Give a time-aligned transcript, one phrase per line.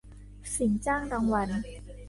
[0.53, 1.49] สินจ้างรางวัล